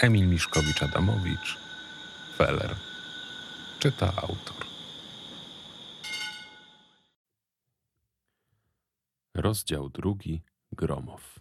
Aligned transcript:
Emil 0.00 0.28
Miszkowicz-Adamowicz, 0.28 1.58
Feller. 2.36 2.76
Czyta 3.78 4.12
autor. 4.16 4.66
Rozdział 9.34 9.88
drugi. 9.88 10.42
Gromow. 10.72 11.40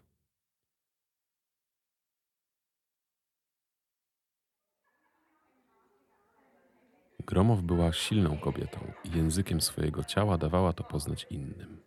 Gromow 7.19 7.61
była 7.61 7.93
silną 7.93 8.37
kobietą 8.37 8.91
i 9.03 9.17
językiem 9.17 9.61
swojego 9.61 10.03
ciała 10.03 10.37
dawała 10.37 10.73
to 10.73 10.83
poznać 10.83 11.27
innym. 11.29 11.81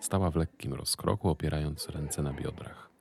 Stała 0.00 0.30
w 0.30 0.36
lekkim 0.36 0.74
rozkroku, 0.74 1.28
opierając 1.28 1.88
ręce 1.88 2.22
na 2.22 2.32
biodrach. 2.32 2.91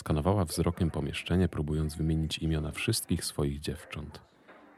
Skanowała 0.00 0.44
wzrokiem 0.44 0.90
pomieszczenie, 0.90 1.48
próbując 1.48 1.94
wymienić 1.94 2.38
imiona 2.38 2.70
wszystkich 2.70 3.24
swoich 3.24 3.60
dziewcząt. 3.60 4.20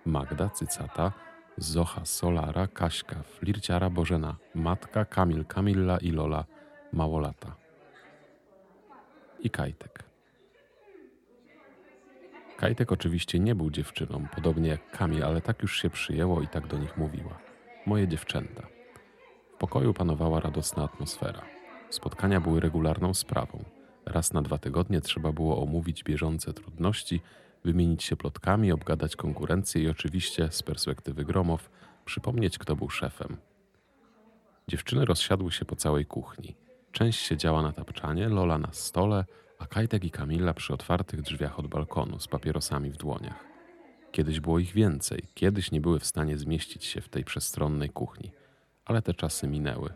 Magda, 0.07 0.49
Cycata, 0.51 1.13
Zocha, 1.57 2.05
Solara, 2.05 2.67
Kaśka, 2.67 3.23
Flirciara, 3.23 3.91
Bożena, 3.91 4.37
Matka, 4.55 5.05
Kamil, 5.05 5.45
Kamilla 5.45 5.99
i 5.99 6.11
Lola, 6.11 6.45
Małolata. 6.93 7.57
I 9.41 9.51
Kajtek. 9.51 10.05
Kajtek 12.57 12.93
oczywiście 12.93 13.39
nie 13.39 13.55
był 13.55 13.71
dziewczyną, 13.71 14.27
podobnie 14.35 14.69
jak 14.69 14.91
Kamil, 14.91 15.25
ale 15.25 15.41
tak 15.41 15.63
już 15.63 15.83
się 15.83 15.91
przyjęło 15.91 16.43
i 16.43 16.49
tak 16.49 16.67
do 16.67 16.79
nich 16.79 16.97
mówiła. 16.97 17.39
Moje 17.87 18.09
dziewczęta. 18.09 18.63
W 19.55 19.59
pokoju 19.59 19.95
panowała 19.95 20.41
radosna 20.41 20.85
atmosfera. 20.85 21.43
Spotkania 21.91 22.41
były 22.41 22.61
regularną 22.61 23.15
sprawą. 23.15 23.65
Raz 24.07 24.33
na 24.33 24.43
dwa 24.43 24.59
tygodnie 24.59 25.01
trzeba 25.01 25.33
było 25.33 25.63
omówić 25.63 26.05
bieżące 26.05 26.53
trudności, 26.53 27.21
wymienić 27.65 28.05
się 28.05 28.17
plotkami, 28.17 28.73
obgadać 28.73 29.17
konkurencję 29.17 29.83
i 29.83 29.89
oczywiście, 29.89 30.49
z 30.51 30.63
perspektywy 30.63 31.25
Gromow, 31.25 31.71
przypomnieć, 32.05 32.59
kto 32.59 32.77
był 32.77 32.91
szefem. 32.91 33.37
Dziewczyny 34.69 35.05
rozsiadły 35.05 35.53
się 35.53 35.65
po 35.65 35.77
całej 35.77 36.07
kuchni. 36.07 36.55
Część 36.93 37.21
siedziała 37.21 37.63
na 37.63 37.73
tapczanie, 37.73 38.29
Lola 38.29 38.59
na 38.59 38.73
stole, 38.73 39.25
a 39.59 39.67
Kajtek 39.67 40.05
i 40.05 40.11
Kamila 40.11 40.55
przy 40.55 40.75
otwartych 40.75 41.23
drzwiach 41.23 41.59
od 41.59 41.67
balkonu 41.67 42.19
z 42.19 42.29
papierosami 42.29 42.91
w 42.91 42.97
dłoniach. 42.97 43.45
Kiedyś 44.13 44.41
było 44.41 44.59
ich 44.59 44.73
więcej, 44.73 45.23
kiedyś 45.35 45.71
nie 45.71 45.81
były 45.81 45.99
w 45.99 46.07
stanie 46.07 46.39
zmieścić 46.39 46.85
się 46.85 47.01
w 47.01 47.09
tej 47.09 47.25
przestronnej 47.25 47.91
kuchni, 47.91 48.31
ale 48.85 49.03
te 49.03 49.15
czasy 49.15 49.49
minęły. 49.49 49.93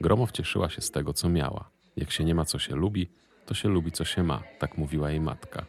Gromow 0.00 0.32
cieszyła 0.32 0.68
się 0.70 0.80
z 0.80 0.90
tego, 0.90 1.12
co 1.12 1.28
miała. 1.28 1.70
Jak 1.98 2.10
się 2.10 2.24
nie 2.24 2.34
ma, 2.34 2.44
co 2.44 2.58
się 2.58 2.76
lubi, 2.76 3.08
to 3.46 3.54
się 3.54 3.68
lubi, 3.68 3.92
co 3.92 4.04
się 4.04 4.22
ma, 4.22 4.42
tak 4.58 4.78
mówiła 4.78 5.10
jej 5.10 5.20
matka. 5.20 5.66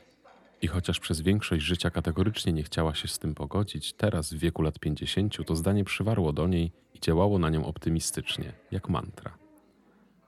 I 0.61 0.67
chociaż 0.67 0.99
przez 0.99 1.21
większość 1.21 1.63
życia 1.65 1.89
kategorycznie 1.89 2.53
nie 2.53 2.63
chciała 2.63 2.95
się 2.95 3.07
z 3.07 3.19
tym 3.19 3.35
pogodzić, 3.35 3.93
teraz 3.93 4.33
w 4.33 4.37
wieku 4.37 4.61
lat 4.61 4.79
50 4.79 5.45
to 5.45 5.55
zdanie 5.55 5.83
przywarło 5.83 6.33
do 6.33 6.47
niej 6.47 6.71
i 6.93 6.99
działało 6.99 7.39
na 7.39 7.49
nią 7.49 7.65
optymistycznie, 7.65 8.53
jak 8.71 8.89
mantra. 8.89 9.37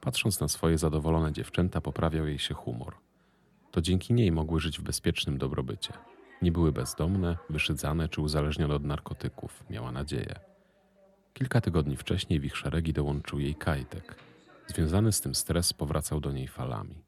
Patrząc 0.02 0.40
na 0.40 0.48
swoje 0.48 0.78
zadowolone 0.78 1.34
dziewczęta, 1.34 1.82
poprawiał 1.82 2.28
jej 2.28 2.40
się 2.40 2.54
humor. 2.54 2.96
To 3.72 3.82
dzięki 3.82 4.14
niej 4.14 4.32
mogły 4.32 4.60
żyć 4.60 4.80
w 4.80 4.84
bezpiecznym 4.84 5.38
dobrobycie. 5.38 5.94
Nie 6.42 6.52
były 6.52 6.72
bezdomne, 6.72 7.38
wyszydzane 7.50 8.10
czy 8.10 8.22
uzależnione 8.22 8.76
od 8.76 8.84
narkotyków, 8.84 9.64
miała 9.70 9.92
nadzieję. 9.92 10.40
Kilka 11.34 11.62
tygodni 11.62 11.98
wcześniej 11.98 12.40
w 12.40 12.46
ich 12.46 12.58
szeregi 12.58 12.94
dołączył 12.94 13.40
jej 13.40 13.56
Kajtek. 13.56 14.31
Związany 14.76 15.12
z 15.12 15.22
tym 15.22 15.36
stres 15.36 15.74
powracał 15.74 16.20
do 16.20 16.32
niej 16.32 16.48
falami. 16.48 17.04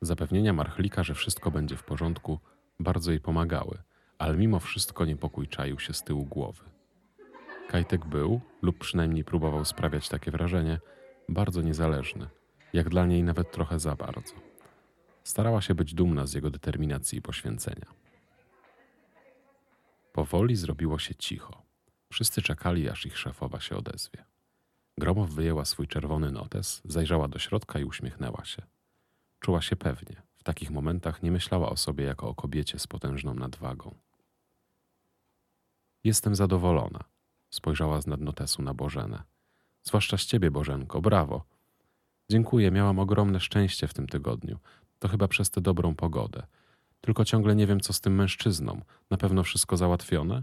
Zapewnienia 0.00 0.52
Marchlika, 0.52 1.02
że 1.02 1.14
wszystko 1.14 1.50
będzie 1.50 1.76
w 1.76 1.82
porządku, 1.84 2.40
bardzo 2.80 3.10
jej 3.10 3.20
pomagały, 3.20 3.78
ale 4.18 4.36
mimo 4.36 4.60
wszystko 4.60 5.04
niepokój 5.04 5.48
czaił 5.48 5.78
się 5.78 5.92
z 5.92 6.02
tyłu 6.02 6.24
głowy. 6.24 6.64
Kajtek 7.68 8.06
był, 8.06 8.40
lub 8.62 8.78
przynajmniej 8.78 9.24
próbował 9.24 9.64
sprawiać 9.64 10.08
takie 10.08 10.30
wrażenie, 10.30 10.80
bardzo 11.28 11.62
niezależny, 11.62 12.28
jak 12.72 12.88
dla 12.88 13.06
niej 13.06 13.22
nawet 13.22 13.52
trochę 13.52 13.78
za 13.78 13.96
bardzo. 13.96 14.34
Starała 15.24 15.60
się 15.60 15.74
być 15.74 15.94
dumna 15.94 16.26
z 16.26 16.34
jego 16.34 16.50
determinacji 16.50 17.18
i 17.18 17.22
poświęcenia. 17.22 17.86
Powoli 20.12 20.56
zrobiło 20.56 20.98
się 20.98 21.14
cicho. 21.14 21.62
Wszyscy 22.12 22.42
czekali, 22.42 22.88
aż 22.88 23.06
ich 23.06 23.18
szefowa 23.18 23.60
się 23.60 23.76
odezwie. 23.76 24.24
Gromow 24.98 25.30
wyjęła 25.30 25.64
swój 25.64 25.88
czerwony 25.88 26.32
notes, 26.32 26.82
zajrzała 26.84 27.28
do 27.28 27.38
środka 27.38 27.78
i 27.78 27.84
uśmiechnęła 27.84 28.44
się. 28.44 28.62
Czuła 29.40 29.62
się 29.62 29.76
pewnie. 29.76 30.22
W 30.36 30.42
takich 30.42 30.70
momentach 30.70 31.22
nie 31.22 31.30
myślała 31.30 31.70
o 31.70 31.76
sobie 31.76 32.04
jako 32.04 32.28
o 32.28 32.34
kobiecie 32.34 32.78
z 32.78 32.86
potężną 32.86 33.34
nadwagą. 33.34 33.94
Jestem 36.04 36.34
zadowolona. 36.34 37.00
Spojrzała 37.50 38.00
z 38.00 38.06
nadnotesu 38.06 38.62
na 38.62 38.74
Bożenę. 38.74 39.22
Zwłaszcza 39.82 40.16
z 40.18 40.24
ciebie, 40.24 40.50
Bożenko, 40.50 41.00
brawo. 41.00 41.44
Dziękuję, 42.30 42.70
miałam 42.70 42.98
ogromne 42.98 43.40
szczęście 43.40 43.88
w 43.88 43.94
tym 43.94 44.06
tygodniu. 44.06 44.58
To 44.98 45.08
chyba 45.08 45.28
przez 45.28 45.50
tę 45.50 45.60
dobrą 45.60 45.94
pogodę. 45.94 46.46
Tylko 47.00 47.24
ciągle 47.24 47.56
nie 47.56 47.66
wiem, 47.66 47.80
co 47.80 47.92
z 47.92 48.00
tym 48.00 48.14
mężczyzną. 48.14 48.80
Na 49.10 49.16
pewno 49.16 49.42
wszystko 49.42 49.76
załatwione? 49.76 50.42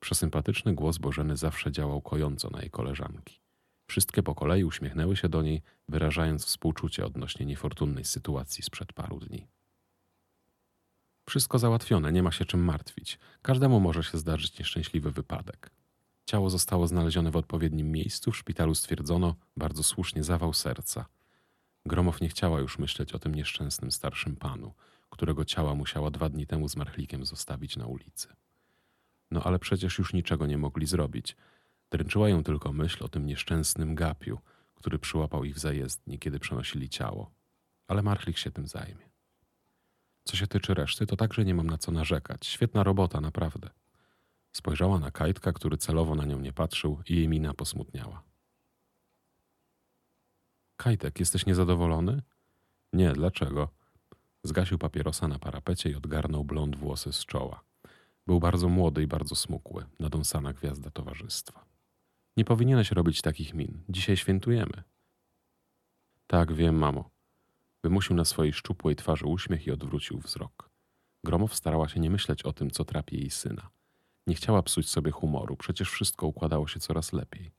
Przesympatyczny 0.00 0.74
głos 0.74 0.98
Bożeny 0.98 1.36
zawsze 1.36 1.72
działał 1.72 2.02
kojąco 2.02 2.50
na 2.50 2.60
jej 2.60 2.70
koleżanki. 2.70 3.43
Wszystkie 3.86 4.22
po 4.22 4.34
kolei 4.34 4.64
uśmiechnęły 4.64 5.16
się 5.16 5.28
do 5.28 5.42
niej, 5.42 5.62
wyrażając 5.88 6.44
współczucie 6.44 7.06
odnośnie 7.06 7.46
niefortunnej 7.46 8.04
sytuacji 8.04 8.62
sprzed 8.62 8.92
paru 8.92 9.20
dni. 9.20 9.46
Wszystko 11.28 11.58
załatwione, 11.58 12.12
nie 12.12 12.22
ma 12.22 12.32
się 12.32 12.44
czym 12.44 12.64
martwić. 12.64 13.18
Każdemu 13.42 13.80
może 13.80 14.02
się 14.02 14.18
zdarzyć 14.18 14.58
nieszczęśliwy 14.58 15.10
wypadek. 15.10 15.70
Ciało 16.26 16.50
zostało 16.50 16.86
znalezione 16.86 17.30
w 17.30 17.36
odpowiednim 17.36 17.92
miejscu, 17.92 18.32
w 18.32 18.36
szpitalu 18.36 18.74
stwierdzono 18.74 19.34
bardzo 19.56 19.82
słusznie 19.82 20.24
zawał 20.24 20.52
serca. 20.52 21.06
Gromow 21.86 22.20
nie 22.20 22.28
chciała 22.28 22.60
już 22.60 22.78
myśleć 22.78 23.12
o 23.12 23.18
tym 23.18 23.34
nieszczęsnym 23.34 23.90
starszym 23.90 24.36
panu, 24.36 24.74
którego 25.10 25.44
ciała 25.44 25.74
musiała 25.74 26.10
dwa 26.10 26.28
dni 26.28 26.46
temu 26.46 26.68
z 26.68 26.76
Marchlikiem 26.76 27.24
zostawić 27.26 27.76
na 27.76 27.86
ulicy. 27.86 28.28
No 29.30 29.42
ale 29.42 29.58
przecież 29.58 29.98
już 29.98 30.12
niczego 30.12 30.46
nie 30.46 30.58
mogli 30.58 30.86
zrobić. 30.86 31.36
Dręczyła 31.94 32.28
ją 32.28 32.44
tylko 32.44 32.72
myśl 32.72 33.04
o 33.04 33.08
tym 33.08 33.26
nieszczęsnym 33.26 33.94
gapiu, 33.94 34.38
który 34.74 34.98
przyłapał 34.98 35.44
ich 35.44 35.54
w 35.54 35.58
zajezdni, 35.58 36.18
kiedy 36.18 36.38
przenosili 36.38 36.88
ciało. 36.88 37.30
Ale 37.88 38.02
Marchlik 38.02 38.38
się 38.38 38.50
tym 38.50 38.66
zajmie. 38.66 39.10
Co 40.24 40.36
się 40.36 40.46
tyczy 40.46 40.74
reszty, 40.74 41.06
to 41.06 41.16
także 41.16 41.44
nie 41.44 41.54
mam 41.54 41.66
na 41.66 41.78
co 41.78 41.92
narzekać. 41.92 42.46
Świetna 42.46 42.82
robota, 42.82 43.20
naprawdę. 43.20 43.70
Spojrzała 44.52 44.98
na 44.98 45.10
Kajtka, 45.10 45.52
który 45.52 45.76
celowo 45.76 46.14
na 46.14 46.24
nią 46.24 46.40
nie 46.40 46.52
patrzył 46.52 47.02
i 47.08 47.16
jej 47.16 47.28
mina 47.28 47.54
posmutniała. 47.54 48.22
Kajtek, 50.76 51.20
jesteś 51.20 51.46
niezadowolony? 51.46 52.22
Nie, 52.92 53.12
dlaczego? 53.12 53.68
Zgasił 54.42 54.78
papierosa 54.78 55.28
na 55.28 55.38
parapecie 55.38 55.90
i 55.90 55.94
odgarnął 55.94 56.44
blond 56.44 56.76
włosy 56.76 57.12
z 57.12 57.26
czoła. 57.26 57.64
Był 58.26 58.40
bardzo 58.40 58.68
młody 58.68 59.02
i 59.02 59.06
bardzo 59.06 59.34
smukły, 59.34 59.86
nadąsana 60.00 60.52
gwiazda 60.52 60.90
towarzystwa. 60.90 61.73
Nie 62.36 62.44
powinieneś 62.44 62.90
robić 62.90 63.22
takich 63.22 63.54
min. 63.54 63.82
Dzisiaj 63.88 64.16
świętujemy. 64.16 64.82
Tak, 66.26 66.52
wiem, 66.52 66.76
mamo. 66.76 67.10
Wymusił 67.82 68.16
na 68.16 68.24
swojej 68.24 68.52
szczupłej 68.52 68.96
twarzy 68.96 69.26
uśmiech 69.26 69.66
i 69.66 69.70
odwrócił 69.70 70.18
wzrok. 70.18 70.70
Gromow 71.24 71.54
starała 71.54 71.88
się 71.88 72.00
nie 72.00 72.10
myśleć 72.10 72.42
o 72.42 72.52
tym, 72.52 72.70
co 72.70 72.84
trapi 72.84 73.16
jej 73.16 73.30
syna. 73.30 73.70
Nie 74.26 74.34
chciała 74.34 74.62
psuć 74.62 74.90
sobie 74.90 75.10
humoru, 75.10 75.56
przecież 75.56 75.90
wszystko 75.90 76.26
układało 76.26 76.68
się 76.68 76.80
coraz 76.80 77.12
lepiej. 77.12 77.50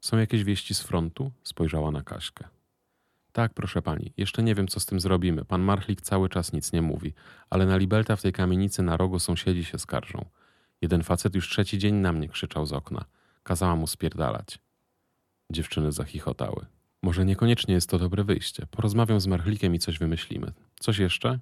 Są 0.00 0.18
jakieś 0.18 0.44
wieści 0.44 0.74
z 0.74 0.82
frontu? 0.82 1.32
Spojrzała 1.42 1.90
na 1.90 2.02
Kaśkę. 2.02 2.48
Tak, 3.32 3.54
proszę 3.54 3.82
pani, 3.82 4.12
jeszcze 4.16 4.42
nie 4.42 4.54
wiem, 4.54 4.68
co 4.68 4.80
z 4.80 4.86
tym 4.86 5.00
zrobimy. 5.00 5.44
Pan 5.44 5.62
Marchlik 5.62 6.00
cały 6.00 6.28
czas 6.28 6.52
nic 6.52 6.72
nie 6.72 6.82
mówi, 6.82 7.14
ale 7.50 7.66
na 7.66 7.76
Libelta 7.76 8.16
w 8.16 8.22
tej 8.22 8.32
kamienicy 8.32 8.82
na 8.82 8.96
rogu 8.96 9.18
sąsiedzi 9.18 9.64
się 9.64 9.78
skarżą. 9.78 10.24
Jeden 10.80 11.02
facet 11.02 11.34
już 11.34 11.48
trzeci 11.48 11.78
dzień 11.78 11.94
na 11.94 12.12
mnie 12.12 12.28
krzyczał 12.28 12.66
z 12.66 12.72
okna. 12.72 13.04
Kazała 13.48 13.76
mu 13.76 13.86
spierdalać. 13.86 14.58
Dziewczyny 15.52 15.92
zachichotały. 15.92 16.66
Może 17.02 17.24
niekoniecznie 17.24 17.74
jest 17.74 17.90
to 17.90 17.98
dobre 17.98 18.24
wyjście. 18.24 18.66
Porozmawiam 18.70 19.20
z 19.20 19.26
Marchlikiem 19.26 19.74
i 19.74 19.78
coś 19.78 19.98
wymyślimy. 19.98 20.52
Coś 20.80 20.98
jeszcze? 20.98 21.38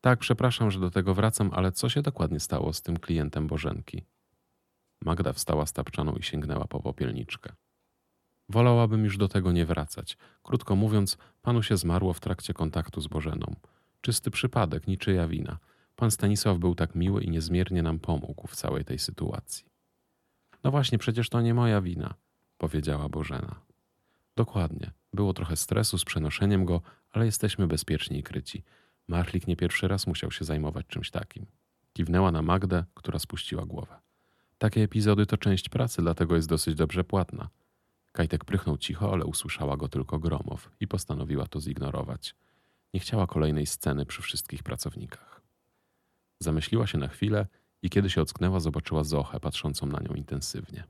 Tak, 0.00 0.18
przepraszam, 0.18 0.70
że 0.70 0.80
do 0.80 0.90
tego 0.90 1.14
wracam, 1.14 1.50
ale 1.52 1.72
co 1.72 1.88
się 1.88 2.02
dokładnie 2.02 2.40
stało 2.40 2.72
z 2.72 2.82
tym 2.82 2.96
klientem 2.96 3.46
Bożenki? 3.46 4.04
Magda 5.00 5.32
wstała 5.32 5.66
z 5.66 5.72
tapczaną 5.72 6.12
i 6.16 6.22
sięgnęła 6.22 6.66
po 6.66 6.80
popielniczkę. 6.80 7.52
Wolałabym 8.48 9.04
już 9.04 9.16
do 9.16 9.28
tego 9.28 9.52
nie 9.52 9.66
wracać. 9.66 10.16
Krótko 10.42 10.76
mówiąc, 10.76 11.18
panu 11.42 11.62
się 11.62 11.76
zmarło 11.76 12.12
w 12.12 12.20
trakcie 12.20 12.54
kontaktu 12.54 13.00
z 13.00 13.06
Bożeną. 13.06 13.56
Czysty 14.00 14.30
przypadek, 14.30 14.86
niczyja 14.86 15.28
wina. 15.28 15.58
Pan 15.96 16.10
Stanisław 16.10 16.58
był 16.58 16.74
tak 16.74 16.94
miły 16.94 17.22
i 17.22 17.30
niezmiernie 17.30 17.82
nam 17.82 17.98
pomógł 17.98 18.46
w 18.46 18.56
całej 18.56 18.84
tej 18.84 18.98
sytuacji. 18.98 19.69
No 20.64 20.70
właśnie, 20.70 20.98
przecież 20.98 21.28
to 21.28 21.40
nie 21.40 21.54
moja 21.54 21.80
wina, 21.80 22.14
powiedziała 22.58 23.08
Bożena. 23.08 23.60
Dokładnie. 24.36 24.90
Było 25.12 25.32
trochę 25.32 25.56
stresu 25.56 25.98
z 25.98 26.04
przenoszeniem 26.04 26.64
go, 26.64 26.80
ale 27.10 27.26
jesteśmy 27.26 27.66
bezpieczni 27.66 28.18
i 28.18 28.22
kryci. 28.22 28.64
Marchlik 29.08 29.46
nie 29.46 29.56
pierwszy 29.56 29.88
raz 29.88 30.06
musiał 30.06 30.30
się 30.30 30.44
zajmować 30.44 30.86
czymś 30.86 31.10
takim. 31.10 31.46
Kiwnęła 31.92 32.32
na 32.32 32.42
Magdę, 32.42 32.84
która 32.94 33.18
spuściła 33.18 33.66
głowę. 33.66 34.00
Takie 34.58 34.82
epizody 34.82 35.26
to 35.26 35.36
część 35.36 35.68
pracy, 35.68 36.02
dlatego 36.02 36.36
jest 36.36 36.48
dosyć 36.48 36.74
dobrze 36.74 37.04
płatna. 37.04 37.48
Kajtek 38.12 38.44
prychnął 38.44 38.78
cicho, 38.78 39.12
ale 39.12 39.24
usłyszała 39.24 39.76
go 39.76 39.88
tylko 39.88 40.18
Gromow 40.18 40.70
i 40.80 40.88
postanowiła 40.88 41.46
to 41.46 41.60
zignorować. 41.60 42.34
Nie 42.94 43.00
chciała 43.00 43.26
kolejnej 43.26 43.66
sceny 43.66 44.06
przy 44.06 44.22
wszystkich 44.22 44.62
pracownikach. 44.62 45.42
Zamyśliła 46.38 46.86
się 46.86 46.98
na 46.98 47.08
chwilę 47.08 47.46
i 47.82 47.90
kiedy 47.90 48.10
się 48.10 48.22
ocknęła, 48.22 48.60
zobaczyła 48.60 49.04
Zochę 49.04 49.40
patrzącą 49.40 49.86
na 49.86 50.00
nią 50.00 50.14
intensywnie. 50.14 50.84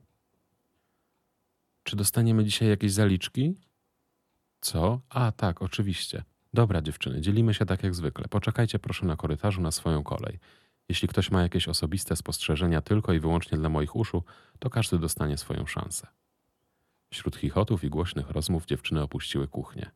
Czy 1.83 1.97
dostaniemy 1.97 2.45
dzisiaj 2.45 2.69
jakieś 2.69 2.93
zaliczki? 2.93 3.55
Co? 4.61 5.01
A, 5.09 5.33
tak, 5.33 5.63
oczywiście. 5.63 6.25
Dobra, 6.55 6.83
dziewczyny, 6.83 7.21
dzielimy 7.21 7.55
się 7.55 7.67
tak 7.67 7.83
jak 7.83 7.95
zwykle. 7.95 8.29
Poczekajcie 8.29 8.79
proszę 8.79 9.07
na 9.07 9.17
korytarzu 9.17 9.61
na 9.61 9.71
swoją 9.71 10.03
kolej. 10.03 10.39
Jeśli 10.89 11.09
ktoś 11.09 11.31
ma 11.31 11.43
jakieś 11.43 11.69
osobiste 11.69 12.17
spostrzeżenia 12.17 12.81
tylko 12.81 13.13
i 13.13 13.21
wyłącznie 13.21 13.59
dla 13.59 13.69
moich 13.69 13.97
uszu, 13.97 14.25
to 14.59 14.71
każdy 14.71 14.99
dostanie 14.99 15.37
swoją 15.37 15.67
szansę. 15.67 16.07
Wśród 17.11 17.37
chichotów 17.37 17.85
i 17.85 17.91
głośnych 17.91 18.31
rozmów 18.31 18.67
dziewczyny 18.67 19.03
opuściły 19.03 19.49
kuchnię. 19.49 19.91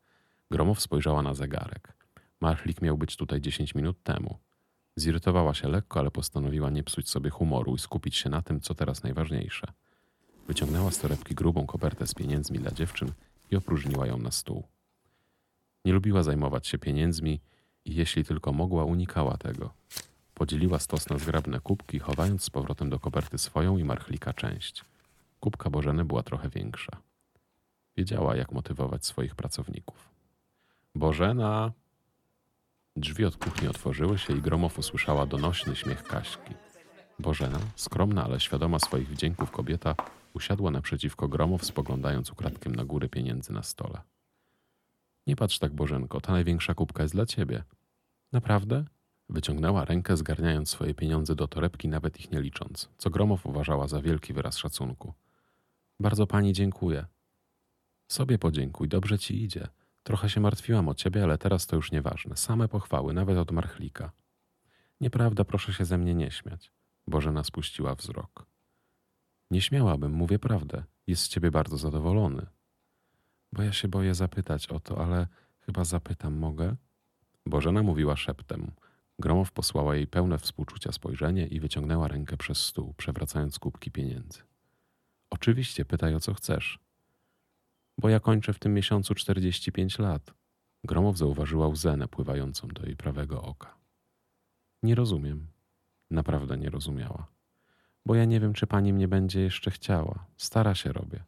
Gromow 0.50 0.81
spojrzała 0.81 1.23
na 1.23 1.35
zegarek. 1.35 1.96
Marchlik 2.41 2.82
miał 2.82 2.99
być 2.99 3.17
tutaj 3.17 3.41
10 3.41 3.75
minut 3.75 4.02
temu. 4.02 4.38
Zirytowała 4.96 5.55
się 5.55 5.69
lekko, 5.69 6.00
ale 6.00 6.11
postanowiła 6.11 6.70
nie 6.70 6.82
psuć 6.82 7.08
sobie 7.08 7.31
humoru 7.31 7.75
i 7.75 7.79
skupić 7.79 8.17
się 8.17 8.31
na 8.31 8.43
tym, 8.43 8.61
co 8.61 8.75
teraz 8.75 9.02
najważniejsze. 9.02 9.67
Wyciągnęła 10.46 10.91
z 10.91 10.99
torebki 10.99 11.35
grubą 11.35 11.67
kopertę 11.67 12.06
z 12.06 12.14
pieniędzmi 12.14 12.58
dla 12.58 12.70
dziewczyn 12.70 13.12
i 13.50 13.56
opróżniła 13.56 14.06
ją 14.06 14.19
na 14.19 14.31
stół. 14.31 14.64
Nie 15.85 15.93
lubiła 15.93 16.23
zajmować 16.23 16.67
się 16.67 16.79
pieniędzmi 16.79 17.41
i 17.85 17.94
jeśli 17.94 18.25
tylko 18.25 18.52
mogła, 18.52 18.85
unikała 18.85 19.37
tego. 19.37 19.70
Podzieliła 20.35 20.79
stos 20.79 21.08
na 21.11 21.19
zgrabne 21.19 21.61
kubki, 21.61 21.99
chowając 21.99 22.43
z 22.43 22.50
powrotem 22.50 22.91
do 22.91 22.99
koperty 22.99 23.38
swoją 23.38 23.79
i 23.79 23.85
marchlika 23.85 24.32
część. 24.32 24.85
Kubka 25.41 25.70
Bożeny 25.70 26.05
była 26.05 26.23
trochę 26.23 26.49
większa. 26.49 26.96
Wiedziała, 27.96 28.37
jak 28.37 28.52
motywować 28.52 29.06
swoich 29.06 29.35
pracowników. 29.35 30.08
Bożena! 30.94 31.73
Drzwi 32.96 33.25
od 33.25 33.37
kuchni 33.37 33.69
otworzyły 33.69 34.19
się 34.19 34.37
i 34.37 34.41
Gromow 34.41 34.79
usłyszała 34.79 35.26
donośny 35.26 35.76
śmiech 35.76 36.02
Kaśki. 36.02 36.55
Bożena, 37.19 37.58
skromna, 37.76 38.25
ale 38.25 38.41
świadoma 38.41 38.79
swoich 38.79 39.08
wdzięków 39.08 39.50
kobieta, 39.50 39.94
usiadła 40.35 40.70
naprzeciwko 40.70 41.29
Gromow, 41.29 41.64
spoglądając 41.64 42.31
ukradkiem 42.31 42.75
na 42.75 42.85
górę 42.85 43.08
pieniędzy 43.08 43.52
na 43.52 43.62
stole. 43.62 44.00
Nie 45.26 45.37
patrz 45.37 45.58
tak, 45.58 45.73
Bożenko, 45.73 46.20
ta 46.20 46.32
największa 46.32 46.75
kubka 46.75 47.02
jest 47.02 47.14
dla 47.14 47.26
ciebie. 47.26 47.64
Naprawdę? 48.32 48.85
Wyciągnęła 49.29 49.85
rękę, 49.85 50.17
zgarniając 50.17 50.70
swoje 50.70 50.94
pieniądze 50.94 51.35
do 51.35 51.49
torebki, 51.49 51.88
nawet 51.88 52.20
ich 52.20 52.31
nie 52.31 52.41
licząc, 52.41 52.88
co 52.99 53.11
Gromow 53.11 53.46
uważała 53.46 53.88
za 53.88 54.02
wielki 54.02 54.32
wyraz 54.32 54.56
szacunku. 54.56 55.12
Bardzo 56.00 56.26
pani 56.26 56.52
dziękuję. 56.52 57.06
Sobie 58.08 58.38
podziękuj, 58.38 58.88
dobrze 58.88 59.19
ci 59.19 59.43
idzie. 59.43 59.69
Trochę 60.05 60.29
się 60.31 60.41
martwiłam 60.41 60.89
o 60.89 60.95
ciebie, 60.95 61.23
ale 61.25 61.39
teraz 61.39 61.67
to 61.67 61.77
już 61.77 61.93
nieważne. 61.93 62.37
Same 62.37 62.69
pochwały, 62.69 63.15
nawet 63.15 63.39
od 63.39 63.51
marchlika. 63.51 64.12
Nieprawda, 65.01 65.45
proszę 65.45 65.73
się 65.73 65.85
ze 65.85 65.99
mnie 65.99 66.15
nie 66.15 66.31
śmiać. 66.31 66.73
Bożena 67.06 67.45
spuściła 67.45 67.95
wzrok. 67.95 68.47
Nie 69.51 69.61
śmiałabym, 69.61 70.12
mówię 70.12 70.39
prawdę. 70.39 70.85
Jest 71.06 71.23
z 71.23 71.29
ciebie 71.29 71.51
bardzo 71.51 71.77
zadowolony. 71.77 72.47
Bo 73.53 73.62
ja 73.62 73.73
się 73.73 73.89
boję 73.89 74.15
zapytać 74.15 74.67
o 74.67 74.81
to, 74.81 75.05
ale 75.05 75.27
chyba 75.61 75.85
zapytam, 75.85 76.35
mogę? 76.35 76.77
Bożena 77.47 77.83
mówiła 77.83 78.17
szeptem. 78.17 78.71
Gromow 79.19 79.53
posłała 79.53 79.97
jej 79.97 80.06
pełne 80.06 80.39
współczucia 80.39 80.93
spojrzenie 80.93 81.47
i 81.47 81.61
wyciągnęła 81.61 82.09
rękę 82.09 82.37
przez 82.37 82.59
stół, 82.59 82.95
przewracając 82.97 83.59
kubki 83.59 83.91
pieniędzy. 83.91 84.39
Oczywiście, 85.31 85.85
pytaj 85.85 86.15
o 86.15 86.21
co 86.21 86.35
chcesz. 86.35 86.83
Bo 87.99 88.08
ja 88.08 88.20
kończę 88.20 88.52
w 88.52 88.58
tym 88.58 88.75
miesiącu 88.75 89.14
45 89.14 89.99
lat. 89.99 90.35
Gromow 90.85 91.17
zauważyła 91.17 91.69
łzę 91.69 91.96
napływającą 91.96 92.69
do 92.69 92.87
jej 92.87 92.96
prawego 92.96 93.43
oka. 93.43 93.75
Nie 94.82 94.94
rozumiem. 94.94 95.46
Naprawdę 96.11 96.58
nie 96.58 96.70
rozumiała. 96.70 97.26
Bo 98.06 98.14
ja 98.14 98.25
nie 98.25 98.41
wiem, 98.41 98.52
czy 98.52 98.67
pani 98.67 98.93
mnie 98.93 99.08
będzie 99.08 99.41
jeszcze 99.41 99.70
chciała. 99.70 100.26
Stara 100.37 100.75
się 100.75 100.93
robię. 100.93 101.25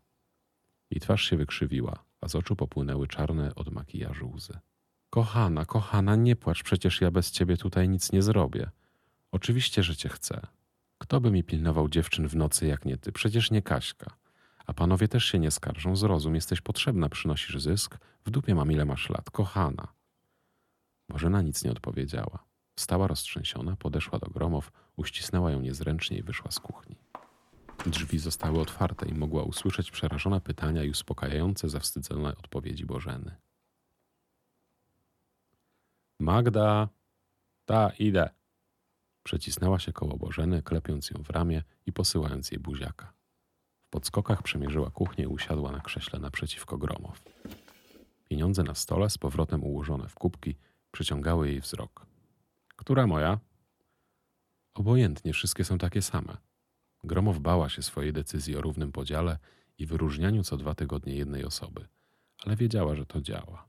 I 0.91 1.01
twarz 1.01 1.23
się 1.23 1.37
wykrzywiła, 1.37 2.05
a 2.21 2.29
z 2.29 2.35
oczu 2.35 2.57
popłynęły 2.57 3.09
czarne 3.09 3.55
od 3.55 3.73
makijażu 3.73 4.31
łzy. 4.31 4.59
Kochana, 5.11 5.65
kochana, 5.65 6.17
nie 6.17 6.37
płacz, 6.37 6.63
przecież 6.63 7.01
ja 7.01 7.11
bez 7.11 7.31
ciebie 7.31 7.57
tutaj 7.57 7.89
nic 7.89 8.13
nie 8.13 8.23
zrobię. 8.23 8.71
Oczywiście, 9.33 9.83
że 9.83 9.97
cię 9.97 10.09
chcę. 10.09 10.41
Kto 10.99 11.21
by 11.21 11.31
mi 11.31 11.45
pilnował 11.45 11.89
dziewczyn 11.89 12.29
w 12.29 12.37
nocy 12.37 12.67
jak 12.67 12.85
nie 12.85 12.97
ty? 12.97 13.13
Przecież 13.13 13.51
nie 13.51 13.63
Kaśka. 13.63 14.17
A 14.67 14.75
panowie 14.75 15.09
też 15.09 15.25
się 15.25 15.39
nie 15.39 15.51
skarżą. 15.51 15.97
Zrozum, 15.97 16.35
jesteś 16.35 16.61
potrzebna, 16.61 17.09
przynosisz 17.09 17.63
zysk. 17.63 17.99
W 18.25 18.31
dupie 18.31 18.55
mam 18.55 18.73
ile 18.73 18.85
masz 18.85 19.11
lat. 19.11 19.31
Kochana. 19.31 19.89
Bożena 21.09 21.43
nic 21.43 21.65
nie 21.65 21.71
odpowiedziała. 21.71 22.45
Wstała 22.77 23.07
roztrzęsiona, 23.07 23.77
podeszła 23.77 24.19
do 24.19 24.31
Gromow, 24.31 24.73
uścisnęła 24.97 25.51
ją 25.51 25.61
niezręcznie 25.61 26.19
i 26.19 26.23
wyszła 26.23 26.51
z 26.51 26.61
kuchni. 26.61 26.97
Drzwi 27.87 28.19
zostały 28.19 28.61
otwarte 28.61 29.09
i 29.09 29.15
mogła 29.15 29.43
usłyszeć 29.43 29.91
przerażone 29.91 30.41
pytania 30.41 30.85
i 30.85 30.91
uspokajające, 30.91 31.69
zawstydzone 31.69 32.37
odpowiedzi 32.37 32.87
Bożeny. 32.87 33.37
Magda! 36.21 36.89
Ta, 37.65 37.91
idę! 37.99 38.31
Przecisnęła 39.23 39.79
się 39.79 39.93
koło 39.93 40.17
Bożeny, 40.17 40.63
klepiąc 40.63 41.11
ją 41.11 41.23
w 41.23 41.31
ramię 41.31 41.63
i 41.87 41.93
posyłając 41.93 42.51
jej 42.51 42.61
buziaka. 42.61 43.13
Podskokach 43.97 44.43
przemierzyła 44.43 44.91
kuchnię 44.91 45.25
i 45.25 45.27
usiadła 45.27 45.73
na 45.73 45.81
krześle 45.81 46.21
naprzeciwko 46.21 46.79
Gromow. 46.79 47.23
Pieniądze 48.29 48.63
na 48.63 48.75
stole, 48.75 49.11
z 49.11 49.19
powrotem 49.19 49.65
ułożone 49.65 50.09
w 50.09 50.15
kubki, 50.15 50.57
przyciągały 50.91 51.49
jej 51.49 51.61
wzrok. 51.61 52.07
Która 52.77 53.07
moja? 53.07 53.39
Obojętnie, 54.75 55.33
wszystkie 55.33 55.65
są 55.65 55.79
takie 55.79 56.03
same. 56.03 56.37
Gromow 57.05 57.39
bała 57.39 57.69
się 57.69 57.83
swojej 57.83 58.13
decyzji 58.13 58.57
o 58.57 58.61
równym 58.61 58.93
podziale 58.93 59.39
i 59.79 59.87
wyróżnianiu 59.87 60.43
co 60.43 60.57
dwa 60.57 60.75
tygodnie 60.75 61.15
jednej 61.15 61.45
osoby, 61.45 61.87
ale 62.45 62.57
wiedziała, 62.57 62.95
że 62.95 63.07
to 63.07 63.21
działa. 63.21 63.69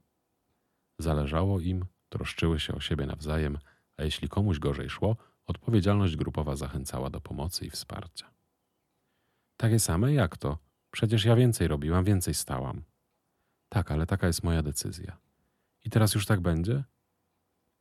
Zależało 1.00 1.60
im, 1.60 1.86
troszczyły 2.10 2.60
się 2.60 2.76
o 2.76 2.80
siebie 2.80 3.06
nawzajem, 3.06 3.58
a 3.98 4.04
jeśli 4.04 4.30
komuś 4.30 4.60
gorzej 4.60 4.90
szło, 4.90 5.16
odpowiedzialność 5.46 6.16
grupowa 6.16 6.56
zachęcała 6.56 7.10
do 7.10 7.22
pomocy 7.22 7.66
i 7.66 7.70
wsparcia. 7.70 8.37
Takie 9.58 9.80
same 9.80 10.14
jak 10.14 10.38
to? 10.38 10.58
Przecież 10.92 11.26
ja 11.26 11.36
więcej 11.36 11.68
robiłam, 11.68 12.04
więcej 12.04 12.34
stałam. 12.34 12.84
Tak, 13.70 13.92
ale 13.92 14.06
taka 14.06 14.28
jest 14.28 14.44
moja 14.44 14.64
decyzja. 14.64 15.18
I 15.84 15.90
teraz 15.90 16.16
już 16.16 16.26
tak 16.26 16.40
będzie? 16.40 16.84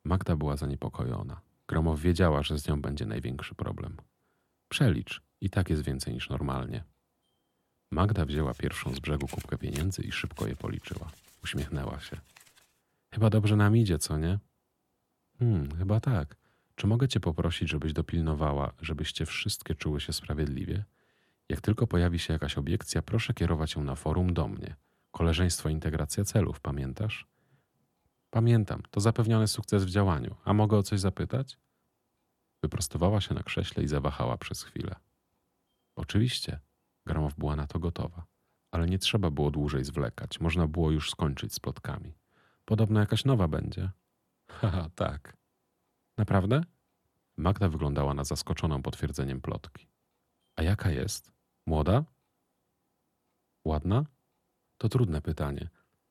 Magda 0.05 0.37
była 0.37 0.57
zaniepokojona. 0.57 1.41
Gromow 1.69 2.01
wiedziała, 2.01 2.43
że 2.43 2.59
z 2.59 2.69
nią 2.69 2.83
będzie 2.83 3.07
największy 3.07 3.55
problem. 3.55 3.97
Przelicz, 4.69 5.23
i 5.41 5.51
tak 5.51 5.71
jest 5.71 5.83
więcej 5.83 6.15
niż 6.15 6.29
normalnie. 6.31 6.85
Magda 7.91 8.25
wzięła 8.25 8.55
pierwszą 8.55 8.95
z 8.95 9.01
brzegu 9.01 9.27
kubkę 9.29 9.59
pieniędzy 9.59 10.03
i 10.03 10.13
szybko 10.13 10.47
je 10.47 10.57
policzyła. 10.57 11.11
Uśmiechnęła 11.45 12.01
się. 12.01 12.21
Chyba 13.15 13.31
dobrze 13.31 13.57
nam 13.57 13.77
idzie, 13.77 13.99
co 13.99 14.19
nie? 14.19 14.39
Hmm, 15.39 15.77
chyba 15.79 16.01
tak. 16.01 16.37
Czy 16.75 16.87
mogę 16.87 17.09
cię 17.09 17.21
poprosić, 17.21 17.71
żebyś 17.71 17.93
dopilnowała, 17.93 18.73
żebyście 18.81 19.27
wszystkie 19.27 19.75
czuły 19.75 20.01
się 20.01 20.13
sprawiedliwie? 20.13 20.85
Jak 21.49 21.61
tylko 21.61 21.87
pojawi 21.87 22.19
się 22.19 22.33
jakaś 22.33 22.59
obiekcja, 22.59 23.03
proszę 23.03 23.35
kierować 23.35 23.75
ją 23.75 23.85
na 23.85 23.95
forum 23.95 24.35
do 24.35 24.49
mnie. 24.49 24.77
Koleżeństwo 25.11 25.69
Integracja 25.69 26.25
Celów, 26.25 26.61
pamiętasz? 26.61 27.27
Pamiętam, 28.31 28.83
to 28.91 29.01
zapewniony 29.01 29.49
sukces 29.49 29.85
w 29.85 29.91
działaniu. 29.91 30.37
A 30.45 30.53
mogę 30.53 30.77
o 30.77 30.83
coś 30.83 31.01
zapytać? 31.01 31.59
Wyprostowała 32.63 33.21
się 33.21 33.35
na 33.35 33.43
krześle 33.43 33.83
i 33.83 33.89
zawahała 33.89 34.37
przez 34.37 34.63
chwilę. 34.63 34.95
Oczywiście, 35.97 36.61
Gramow 37.07 37.35
była 37.35 37.57
na 37.57 37.67
to 37.67 37.79
gotowa, 37.79 38.27
ale 38.71 38.87
nie 38.87 38.99
trzeba 38.99 39.31
było 39.31 39.51
dłużej 39.51 39.85
zwlekać. 39.85 40.41
Można 40.41 40.67
było 40.67 40.91
już 40.91 41.11
skończyć 41.11 41.55
z 41.55 41.61
plotkami. 41.61 42.15
Podobno 42.65 43.01
jakaś 43.01 43.25
nowa 43.25 43.49
będzie. 43.49 43.91
Haha, 44.51 44.91
tak. 44.95 45.37
Naprawdę? 46.19 46.61
Magda 47.37 47.69
wyglądała 47.69 48.15
na 48.15 48.25
zaskoczoną 48.25 48.83
potwierdzeniem 48.83 49.41
plotki. 49.41 49.89
A 50.57 50.63
jaka 50.63 50.91
jest? 50.91 51.36
Młoda? 51.67 52.05
Ładna? 53.65 54.05
To 54.79 54.89
trudne 54.89 55.21
pytanie. 55.23 55.69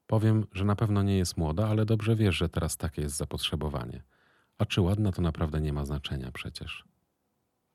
Powiem, 0.07 0.47
że 0.51 0.65
na 0.65 0.75
pewno 0.75 1.03
nie 1.03 1.17
jest 1.17 1.38
młoda, 1.38 1.67
ale 1.67 1.85
dobrze 1.85 2.15
wiesz, 2.15 2.35
że 2.35 2.50
teraz 2.50 2.77
takie 2.77 3.01
jest 3.01 3.15
zapotrzebowanie. 3.15 4.03
A 4.57 4.65
czy 4.65 4.81
ładna 4.81 5.12
to 5.12 5.21
naprawdę 5.21 5.62
nie 5.62 5.74
ma 5.74 5.85
znaczenia 5.85 6.31
przecież. 6.31 6.85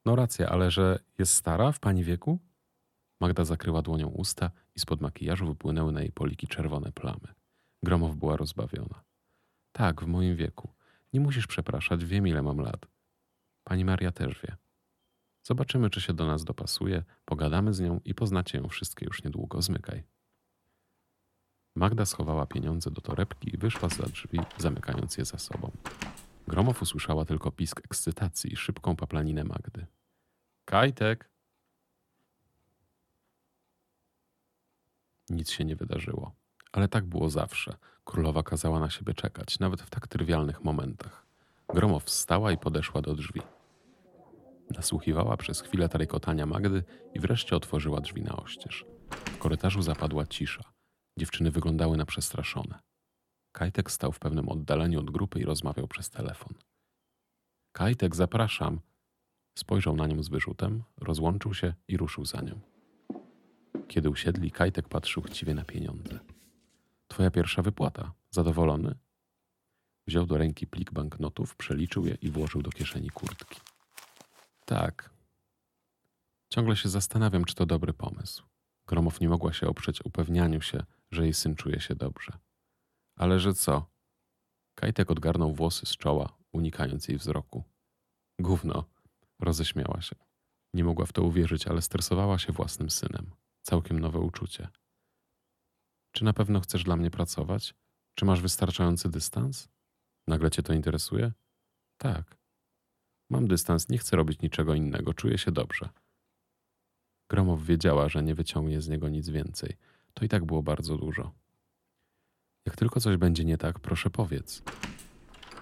No 0.04 0.16
racja, 0.16 0.48
ale 0.48 0.70
że 0.70 0.98
jest 1.18 1.34
stara 1.34 1.72
w 1.72 1.80
pani 1.80 2.04
wieku? 2.04 2.38
Magda 3.20 3.44
zakryła 3.44 3.82
dłonią 3.82 4.08
usta 4.08 4.50
i 4.76 4.80
spod 4.80 5.00
makijażu 5.00 5.46
wypłynęły 5.46 5.92
na 5.92 6.00
jej 6.00 6.12
poliki 6.12 6.46
czerwone 6.46 6.92
plamy. 6.92 7.34
Gromow 7.82 8.16
była 8.16 8.36
rozbawiona. 8.36 9.02
Tak, 9.72 10.02
w 10.02 10.06
moim 10.06 10.36
wieku. 10.36 10.68
Nie 11.12 11.20
musisz 11.20 11.46
przepraszać, 11.46 12.04
wiem 12.04 12.26
ile 12.26 12.42
mam 12.42 12.60
lat. 12.60 12.86
Pani 13.64 13.84
Maria 13.84 14.12
też 14.12 14.42
wie. 14.42 14.56
Zobaczymy, 15.50 15.90
czy 15.90 16.00
się 16.00 16.12
do 16.12 16.26
nas 16.26 16.44
dopasuje, 16.44 17.02
pogadamy 17.24 17.74
z 17.74 17.80
nią 17.80 18.00
i 18.04 18.14
poznacie 18.14 18.58
ją 18.58 18.68
wszystkie 18.68 19.06
już 19.06 19.24
niedługo. 19.24 19.62
Zmykaj. 19.62 20.04
Magda 21.76 22.06
schowała 22.06 22.46
pieniądze 22.46 22.90
do 22.90 23.00
torebki 23.00 23.54
i 23.54 23.58
wyszła 23.58 23.88
za 23.88 24.02
drzwi, 24.02 24.40
zamykając 24.58 25.16
je 25.16 25.24
za 25.24 25.38
sobą. 25.38 25.70
Gromow 26.48 26.82
usłyszała 26.82 27.24
tylko 27.24 27.52
pisk 27.52 27.80
ekscytacji 27.84 28.52
i 28.52 28.56
szybką 28.56 28.96
paplaninę 28.96 29.44
Magdy. 29.44 29.86
Kajtek! 30.64 31.30
Nic 35.30 35.50
się 35.50 35.64
nie 35.64 35.76
wydarzyło. 35.76 36.34
Ale 36.72 36.88
tak 36.88 37.04
było 37.06 37.30
zawsze. 37.30 37.76
Królowa 38.04 38.42
kazała 38.42 38.80
na 38.80 38.90
siebie 38.90 39.14
czekać, 39.14 39.58
nawet 39.58 39.82
w 39.82 39.90
tak 39.90 40.08
trywialnych 40.08 40.64
momentach. 40.64 41.26
Gromow 41.68 42.04
wstała 42.04 42.52
i 42.52 42.58
podeszła 42.58 43.02
do 43.02 43.14
drzwi. 43.14 43.40
Nasłuchiwała 44.70 45.36
przez 45.36 45.60
chwilę 45.60 45.88
tarykotania 45.88 46.46
Magdy 46.46 46.84
i 47.14 47.20
wreszcie 47.20 47.56
otworzyła 47.56 48.00
drzwi 48.00 48.22
na 48.22 48.36
oścież. 48.36 48.84
W 49.10 49.38
korytarzu 49.38 49.82
zapadła 49.82 50.26
cisza. 50.26 50.62
Dziewczyny 51.18 51.50
wyglądały 51.50 51.96
na 51.96 52.06
przestraszone. 52.06 52.78
Kajtek 53.52 53.90
stał 53.90 54.12
w 54.12 54.18
pewnym 54.18 54.48
oddaleniu 54.48 55.00
od 55.00 55.10
grupy 55.10 55.40
i 55.40 55.44
rozmawiał 55.44 55.88
przez 55.88 56.10
telefon. 56.10 56.54
Kajtek, 57.72 58.16
zapraszam. 58.16 58.80
Spojrzał 59.58 59.96
na 59.96 60.06
nią 60.06 60.22
z 60.22 60.28
wyrzutem, 60.28 60.82
rozłączył 60.96 61.54
się 61.54 61.74
i 61.88 61.96
ruszył 61.96 62.24
za 62.24 62.40
nią. 62.40 62.60
Kiedy 63.88 64.10
usiedli, 64.10 64.50
Kajtek 64.50 64.88
patrzył 64.88 65.22
chciwie 65.22 65.54
na 65.54 65.64
pieniądze. 65.64 66.18
Twoja 67.08 67.30
pierwsza 67.30 67.62
wypłata. 67.62 68.12
Zadowolony? 68.30 68.94
Wziął 70.06 70.26
do 70.26 70.38
ręki 70.38 70.66
plik 70.66 70.92
banknotów, 70.92 71.56
przeliczył 71.56 72.06
je 72.06 72.14
i 72.14 72.30
włożył 72.30 72.62
do 72.62 72.70
kieszeni 72.70 73.10
kurtki. 73.10 73.60
Tak. 74.70 75.10
Ciągle 76.52 76.76
się 76.76 76.88
zastanawiam, 76.88 77.44
czy 77.44 77.54
to 77.54 77.66
dobry 77.66 77.92
pomysł. 77.92 78.44
Gromow 78.86 79.20
nie 79.20 79.28
mogła 79.28 79.52
się 79.52 79.68
oprzeć 79.68 80.04
upewnianiu 80.04 80.60
się, 80.60 80.82
że 81.10 81.22
jej 81.22 81.34
syn 81.34 81.56
czuje 81.56 81.80
się 81.80 81.94
dobrze. 81.94 82.38
Ale 83.16 83.40
że 83.40 83.54
co? 83.54 83.90
Kajtek 84.74 85.10
odgarnął 85.10 85.54
włosy 85.54 85.86
z 85.86 85.96
czoła, 85.96 86.36
unikając 86.52 87.08
jej 87.08 87.18
wzroku. 87.18 87.64
Gówno, 88.38 88.84
roześmiała 89.40 90.00
się. 90.00 90.16
Nie 90.74 90.84
mogła 90.84 91.06
w 91.06 91.12
to 91.12 91.22
uwierzyć, 91.22 91.66
ale 91.66 91.82
stresowała 91.82 92.38
się 92.38 92.52
własnym 92.52 92.90
synem. 92.90 93.30
Całkiem 93.62 94.00
nowe 94.00 94.18
uczucie. 94.18 94.68
Czy 96.12 96.24
na 96.24 96.32
pewno 96.32 96.60
chcesz 96.60 96.84
dla 96.84 96.96
mnie 96.96 97.10
pracować? 97.10 97.74
Czy 98.14 98.24
masz 98.24 98.40
wystarczający 98.40 99.08
dystans? 99.08 99.68
Nagle 100.26 100.50
cię 100.50 100.62
to 100.62 100.72
interesuje? 100.72 101.32
Tak. 101.96 102.39
Mam 103.30 103.48
dystans, 103.48 103.88
nie 103.88 103.98
chcę 103.98 104.16
robić 104.16 104.40
niczego 104.40 104.74
innego, 104.74 105.14
czuję 105.14 105.38
się 105.38 105.52
dobrze. 105.52 105.88
Gromow 107.30 107.62
wiedziała, 107.62 108.08
że 108.08 108.22
nie 108.22 108.34
wyciągnie 108.34 108.80
z 108.80 108.88
niego 108.88 109.08
nic 109.08 109.28
więcej. 109.28 109.76
To 110.14 110.24
i 110.24 110.28
tak 110.28 110.44
było 110.44 110.62
bardzo 110.62 110.96
dużo. 110.96 111.32
Jak 112.66 112.76
tylko 112.76 113.00
coś 113.00 113.16
będzie 113.16 113.44
nie 113.44 113.58
tak, 113.58 113.80
proszę 113.80 114.10
powiedz. 114.10 114.62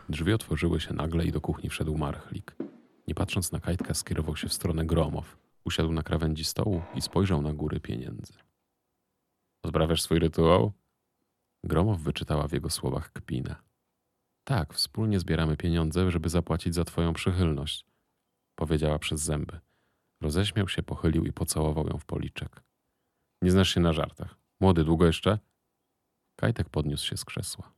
Drzwi 0.08 0.32
otworzyły 0.32 0.80
się 0.80 0.94
nagle 0.94 1.24
i 1.24 1.32
do 1.32 1.40
kuchni 1.40 1.70
wszedł 1.70 1.98
Marchlik. 1.98 2.56
Nie 3.08 3.14
patrząc 3.14 3.52
na 3.52 3.60
Kajtka, 3.60 3.94
skierował 3.94 4.36
się 4.36 4.48
w 4.48 4.52
stronę 4.52 4.86
Gromow. 4.86 5.38
Usiadł 5.64 5.92
na 5.92 6.02
krawędzi 6.02 6.44
stołu 6.44 6.82
i 6.94 7.00
spojrzał 7.00 7.42
na 7.42 7.52
góry 7.52 7.80
pieniędzy. 7.80 8.32
Odprawiasz 9.62 10.02
swój 10.02 10.18
rytuał? 10.18 10.72
Gromow 11.64 12.00
wyczytała 12.00 12.48
w 12.48 12.52
jego 12.52 12.70
słowach 12.70 13.12
kpinę. 13.12 13.67
Tak, 14.48 14.74
wspólnie 14.74 15.20
zbieramy 15.20 15.56
pieniądze, 15.56 16.10
żeby 16.10 16.28
zapłacić 16.28 16.74
za 16.74 16.84
twoją 16.84 17.12
przychylność, 17.12 17.86
powiedziała 18.54 18.98
przez 18.98 19.20
zęby. 19.20 19.60
Roześmiał 20.20 20.68
się, 20.68 20.82
pochylił 20.82 21.24
i 21.24 21.32
pocałował 21.32 21.86
ją 21.86 21.98
w 21.98 22.04
policzek. 22.04 22.62
Nie 23.42 23.50
znasz 23.50 23.74
się 23.74 23.80
na 23.80 23.92
żartach. 23.92 24.36
Młody, 24.60 24.84
długo 24.84 25.06
jeszcze? 25.06 25.38
Kajtek 26.36 26.68
podniósł 26.68 27.06
się 27.06 27.16
z 27.16 27.24
krzesła. 27.24 27.72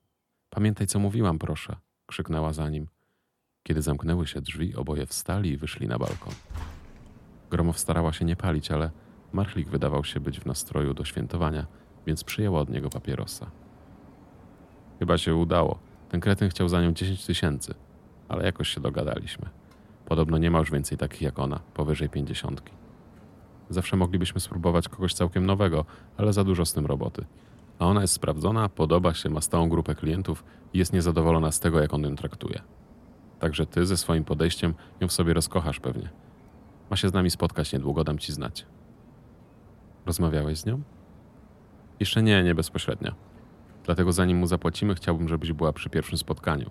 Pamiętaj, 0.51 0.87
co 0.87 0.99
mówiłam, 0.99 1.39
proszę, 1.39 1.77
krzyknęła 2.07 2.53
za 2.53 2.71
nim. 2.71 2.89
Kiedy 3.63 3.83
zamknęły 3.83 4.27
się 4.27 4.41
drzwi, 4.41 4.75
oboje 4.75 5.07
wstali 5.07 5.51
i 5.51 5.57
wyszli 5.57 5.89
na 5.89 5.99
balkon. 5.99 6.35
Gromow 7.51 7.79
starała 7.79 8.13
się 8.13 8.25
nie 8.25 8.37
palić, 8.37 8.71
ale 8.71 8.91
Marchlik 9.33 9.69
wydawał 9.69 10.05
się 10.05 10.21
być 10.21 10.41
w 10.41 10.47
nastroju 10.47 10.95
do 10.95 11.05
świętowania, 11.05 11.67
więc 12.07 12.25
przyjęła 12.25 12.61
od 12.61 12.71
niego 12.71 12.91
papierosa. 12.91 13.51
Chyba 14.99 15.19
się 15.19 15.35
udało. 15.35 15.90
Ten 16.11 16.21
kretyn 16.21 16.49
chciał 16.49 16.69
za 16.69 16.83
nią 16.83 16.93
10 16.93 17.27
tysięcy, 17.27 17.75
ale 18.29 18.45
jakoś 18.45 18.69
się 18.69 18.81
dogadaliśmy. 18.81 19.49
Podobno 20.07 20.39
nie 20.39 20.51
ma 20.51 20.59
już 20.59 20.71
więcej 20.71 20.99
takich 20.99 21.23
jak 21.23 21.39
ona, 21.39 21.61
powyżej 21.75 22.09
pięćdziesiątki. 22.09 22.73
Zawsze 23.69 23.97
moglibyśmy 23.97 24.41
spróbować 24.41 24.89
kogoś 24.89 25.15
całkiem 25.15 25.47
nowego, 25.47 25.85
ale 26.17 26.33
za 26.33 26.45
dużo 26.45 26.65
z 26.65 26.73
tym 26.73 26.87
roboty. 26.87 27.25
A 27.79 27.87
ona 27.87 28.01
jest 28.01 28.15
sprawdzona, 28.15 28.69
podoba 28.69 29.15
się, 29.15 29.31
ma 29.31 29.41
stałą 29.41 29.69
grupę 29.69 29.95
klientów 29.95 30.45
i 30.73 30.79
jest 30.79 30.93
niezadowolona 30.93 31.53
z 31.53 31.61
tego, 31.61 31.81
jak 31.81 31.95
on 31.95 32.03
ją 32.03 32.17
traktuje. 32.17 32.63
Także 33.39 33.67
ty 33.67 33.87
ze 33.87 33.97
swoim 33.97 34.25
podejściem 34.25 34.75
ją 35.01 35.09
w 35.09 35.13
sobie 35.13 35.35
rozkochasz 35.35 35.81
pewnie. 35.81 36.11
Ma 36.91 36.97
się 36.97 37.09
z 37.09 37.13
nami 37.13 37.31
spotkać 37.31 37.73
niedługo, 37.73 38.05
dam 38.05 38.19
ci 38.19 38.33
znać. 38.33 38.67
Rozmawiałeś 40.07 40.59
z 40.59 40.67
nią? 40.67 40.83
Jeszcze 42.01 42.23
nie, 42.23 42.43
nie 42.43 42.55
bezpośrednio. 42.55 43.30
Dlatego 43.91 44.13
zanim 44.13 44.39
mu 44.39 44.47
zapłacimy, 44.47 44.95
chciałbym, 44.95 45.29
żebyś 45.29 45.53
była 45.53 45.73
przy 45.73 45.91
pierwszym 45.91 46.19
spotkaniu. 46.19 46.71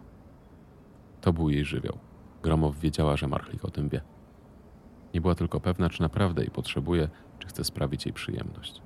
To 1.21 1.33
był 1.33 1.49
jej 1.49 1.65
żywioł. 1.65 1.97
Gromow 2.43 2.79
wiedziała, 2.79 3.17
że 3.17 3.27
Marchlik 3.27 3.65
o 3.65 3.71
tym 3.71 3.89
wie. 3.89 4.01
Nie 5.13 5.21
była 5.21 5.35
tylko 5.35 5.59
pewna, 5.59 5.89
czy 5.89 6.01
naprawdę 6.01 6.41
jej 6.41 6.51
potrzebuje, 6.51 7.09
czy 7.39 7.47
chce 7.47 7.63
sprawić 7.63 8.05
jej 8.05 8.13
przyjemność. 8.13 8.81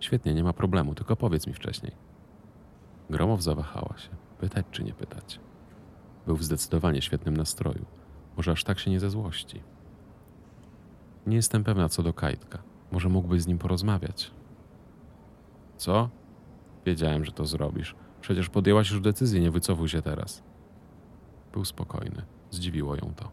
Świetnie, 0.00 0.34
nie 0.34 0.44
ma 0.44 0.52
problemu, 0.52 0.94
tylko 0.94 1.16
powiedz 1.16 1.46
mi 1.46 1.52
wcześniej. 1.52 1.92
Gromow 3.10 3.42
zawahała 3.42 3.98
się, 3.98 4.10
pytać 4.38 4.66
czy 4.70 4.84
nie 4.84 4.92
pytać. 4.92 5.40
Był 6.26 6.36
w 6.36 6.44
zdecydowanie 6.44 7.02
świetnym 7.02 7.36
nastroju. 7.36 7.84
Może 8.36 8.52
aż 8.52 8.64
tak 8.64 8.78
się 8.78 8.90
nie 8.90 9.00
ze 9.00 9.10
złości. 9.10 9.62
Nie 11.26 11.36
jestem 11.36 11.64
pewna 11.64 11.88
co 11.88 12.02
do 12.02 12.12
Kajtka. 12.12 12.62
Może 12.92 13.08
mógłbyś 13.08 13.42
z 13.42 13.46
nim 13.46 13.58
porozmawiać. 13.58 14.30
Co? 15.76 16.10
Wiedziałem, 16.86 17.24
że 17.24 17.32
to 17.32 17.46
zrobisz. 17.46 17.94
Przecież 18.20 18.48
podjęłaś 18.48 18.90
już 18.90 19.00
decyzję, 19.00 19.40
nie 19.40 19.50
wycofuj 19.50 19.88
się 19.88 20.02
teraz. 20.02 20.42
Był 21.52 21.64
spokojny. 21.64 22.22
Zdziwiło 22.50 22.94
ją 22.94 23.12
to. 23.16 23.30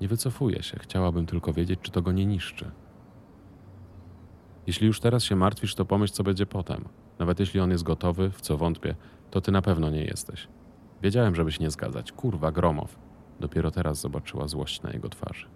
Nie 0.00 0.08
wycofuję 0.08 0.62
się. 0.62 0.78
Chciałabym 0.78 1.26
tylko 1.26 1.52
wiedzieć, 1.52 1.80
czy 1.82 1.90
to 1.90 2.02
go 2.02 2.12
nie 2.12 2.26
niszczy. 2.26 2.70
Jeśli 4.66 4.86
już 4.86 5.00
teraz 5.00 5.24
się 5.24 5.36
martwisz, 5.36 5.74
to 5.74 5.84
pomyśl, 5.84 6.14
co 6.14 6.22
będzie 6.22 6.46
potem. 6.46 6.84
Nawet 7.18 7.40
jeśli 7.40 7.60
on 7.60 7.70
jest 7.70 7.84
gotowy, 7.84 8.30
w 8.30 8.40
co 8.40 8.56
wątpię, 8.56 8.94
to 9.30 9.40
ty 9.40 9.52
na 9.52 9.62
pewno 9.62 9.90
nie 9.90 10.04
jesteś. 10.04 10.48
Wiedziałem, 11.02 11.34
żeby 11.34 11.52
się 11.52 11.64
nie 11.64 11.70
zgadzać. 11.70 12.12
Kurwa, 12.12 12.52
Gromow. 12.52 12.98
Dopiero 13.40 13.70
teraz 13.70 14.00
zobaczyła 14.00 14.48
złość 14.48 14.82
na 14.82 14.90
jego 14.90 15.08
twarzy. 15.08 15.46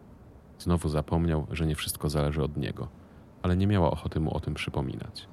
Znowu 0.59 0.89
zapomniał, 0.89 1.47
że 1.51 1.67
nie 1.67 1.75
wszystko 1.75 2.11
zależy 2.11 2.43
od 2.43 2.57
niego, 2.57 2.89
ale 3.43 3.57
nie 3.57 3.67
miała 3.67 3.91
ochoty 3.91 4.21
mu 4.21 4.37
o 4.37 4.41
tym 4.41 4.55
przypominać. 4.55 5.29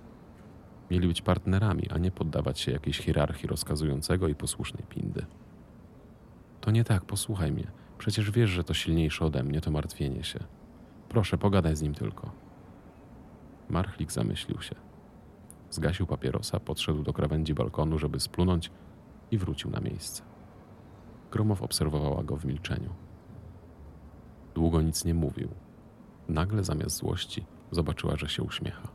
Mieli 0.91 1.07
być 1.07 1.21
partnerami, 1.21 1.89
a 1.89 1.97
nie 1.97 2.11
poddawać 2.11 2.59
się 2.59 2.71
jakiejś 2.71 2.97
hierarchii 2.97 3.47
rozkazującego 3.47 4.27
i 4.27 4.35
posłusznej 4.35 4.83
pindy. 4.89 5.25
To 6.61 6.71
nie 6.71 6.83
tak, 6.83 7.05
posłuchaj 7.05 7.51
mnie. 7.51 7.67
Przecież 7.97 8.31
wiesz, 8.31 8.49
że 8.49 8.63
to 8.63 8.73
silniejsze 8.73 9.25
ode 9.25 9.43
mnie, 9.43 9.61
to 9.61 9.71
martwienie 9.71 10.23
się. 10.23 10.39
Proszę, 11.09 11.37
pogadaj 11.37 11.75
z 11.75 11.81
nim 11.81 11.93
tylko. 11.93 12.31
Marchlik 13.69 14.11
zamyślił 14.11 14.61
się. 14.61 14.75
Zgasił 15.69 16.05
papierosa, 16.05 16.59
podszedł 16.59 17.03
do 17.03 17.13
krawędzi 17.13 17.53
balkonu, 17.53 17.99
żeby 17.99 18.19
splunąć 18.19 18.71
i 19.31 19.37
wrócił 19.37 19.71
na 19.71 19.79
miejsce. 19.79 20.23
Gromow 21.31 21.61
obserwowała 21.61 22.23
go 22.23 22.37
w 22.37 22.45
milczeniu. 22.45 22.89
Długo 24.55 24.81
nic 24.81 25.05
nie 25.05 25.13
mówił. 25.13 25.49
Nagle 26.29 26.63
zamiast 26.63 26.95
złości 26.95 27.45
zobaczyła, 27.71 28.15
że 28.15 28.29
się 28.29 28.43
uśmiecha. 28.43 28.94